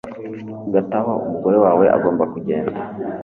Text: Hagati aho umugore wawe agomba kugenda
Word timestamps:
Hagati 0.65 0.93
aho 0.99 1.11
umugore 1.25 1.57
wawe 1.63 1.85
agomba 1.95 2.23
kugenda 2.33 2.79